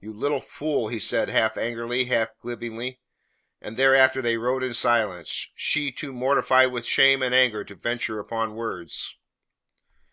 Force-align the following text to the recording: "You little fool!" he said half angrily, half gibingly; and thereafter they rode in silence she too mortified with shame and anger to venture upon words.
"You 0.00 0.12
little 0.12 0.40
fool!" 0.40 0.88
he 0.88 0.98
said 0.98 1.28
half 1.28 1.56
angrily, 1.56 2.06
half 2.06 2.30
gibingly; 2.42 2.98
and 3.60 3.76
thereafter 3.76 4.20
they 4.20 4.36
rode 4.36 4.64
in 4.64 4.74
silence 4.74 5.52
she 5.54 5.92
too 5.92 6.12
mortified 6.12 6.72
with 6.72 6.84
shame 6.84 7.22
and 7.22 7.32
anger 7.32 7.62
to 7.66 7.76
venture 7.76 8.18
upon 8.18 8.56
words. 8.56 9.16